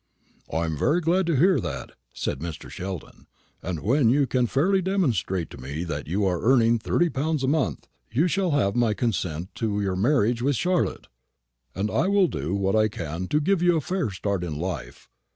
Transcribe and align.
"I 0.51 0.65
am 0.65 0.75
very 0.75 0.99
glad 0.99 1.27
to 1.27 1.35
hear 1.35 1.59
that," 1.59 1.91
said 2.11 2.39
Mr. 2.39 2.71
Sheldon; 2.71 3.27
"and 3.61 3.81
when 3.81 4.09
you 4.09 4.25
can 4.25 4.47
fairly 4.47 4.81
demonstrate 4.81 5.51
to 5.51 5.59
me 5.59 5.83
that 5.83 6.07
you 6.07 6.25
are 6.25 6.41
earning 6.41 6.79
thirty 6.79 7.07
pounds 7.07 7.43
a 7.43 7.47
month, 7.47 7.87
you 8.11 8.27
shall 8.27 8.49
have 8.49 8.75
my 8.75 8.95
consent 8.95 9.53
to 9.53 9.79
your 9.79 9.95
marriage 9.95 10.41
with 10.41 10.55
Charlotte, 10.55 11.05
and 11.75 11.91
I 11.91 12.07
will 12.07 12.27
do 12.27 12.55
what 12.55 12.75
I 12.75 12.87
can 12.87 13.27
to 13.27 13.39
give 13.39 13.61
you 13.61 13.75
a 13.75 13.79
fair 13.81 14.09
start 14.09 14.43
in 14.43 14.57
life. 14.57 15.07